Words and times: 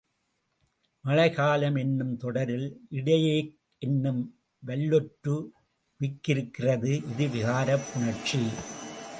மழைக்காலம் 1.05 1.75
என்னும் 1.75 2.15
தொடரில் 2.17 2.65
இடையே 2.89 3.35
க் 3.43 3.53
என்னும் 3.81 4.21
வல்லொற்று 4.63 5.35
மிக்கிருக்கிறது 5.99 6.93
இது 7.11 7.27
விகாரப் 7.27 7.87
புணர்ச்சி. 7.89 8.41